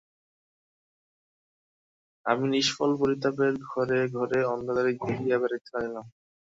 আমি 2.25 2.45
নিষ্ফল 2.47 2.91
পরিতাপে 3.01 3.47
ঘরে 3.67 3.99
ঘরে 4.15 4.39
অন্ধকারে 4.53 4.91
ঘুরিয়া 5.01 5.37
বেড়াইতে 5.41 5.69
লাগিলাম। 5.75 6.05